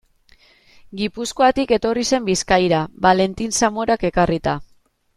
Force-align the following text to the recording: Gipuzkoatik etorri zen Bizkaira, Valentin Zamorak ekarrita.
Gipuzkoatik 1.01 1.75
etorri 1.77 2.05
zen 2.13 2.27
Bizkaira, 2.31 2.83
Valentin 3.07 3.57
Zamorak 3.63 4.11
ekarrita. 4.13 4.61